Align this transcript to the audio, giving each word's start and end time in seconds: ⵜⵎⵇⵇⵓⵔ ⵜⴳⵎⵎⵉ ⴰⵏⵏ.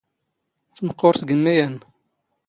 ⵜⵎⵇⵇⵓⵔ 0.75 1.13
ⵜⴳⵎⵎⵉ 1.19 1.55
ⴰⵏⵏ. 1.65 1.79